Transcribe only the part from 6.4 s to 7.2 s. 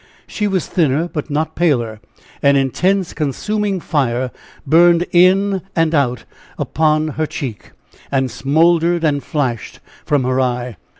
upon